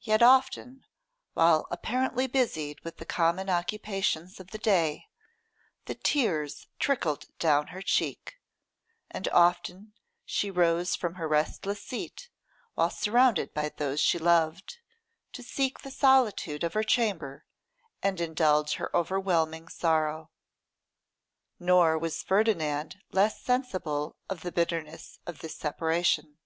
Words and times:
Yet 0.00 0.22
often, 0.22 0.86
while 1.34 1.68
apparently 1.70 2.26
busied 2.26 2.80
with 2.80 2.96
the 2.96 3.04
common 3.04 3.50
occupations 3.50 4.40
of 4.40 4.52
the 4.52 4.58
day, 4.58 5.04
the 5.84 5.94
tears 5.94 6.66
trickled 6.78 7.26
down 7.38 7.66
her 7.66 7.82
cheek; 7.82 8.40
and 9.10 9.28
often 9.28 9.92
she 10.24 10.50
rose 10.50 10.96
from 10.96 11.16
her 11.16 11.28
restless 11.28 11.82
seat, 11.82 12.30
while 12.72 12.88
surrounded 12.88 13.52
by 13.52 13.68
those 13.68 14.00
she 14.00 14.18
loved, 14.18 14.78
to 15.34 15.42
seek 15.42 15.80
the 15.80 15.90
solitude 15.90 16.64
of 16.64 16.72
her 16.72 16.82
chamber 16.82 17.44
and 18.02 18.18
indulge 18.18 18.76
her 18.76 18.90
overwhelming 18.96 19.68
sorrow. 19.68 20.30
Nor 21.58 21.98
was 21.98 22.22
Ferdinand 22.22 22.96
less 23.12 23.42
sensible 23.42 24.16
of 24.26 24.40
the 24.40 24.52
bitterness 24.52 25.18
of 25.26 25.40
this 25.40 25.54
separation. 25.58 26.38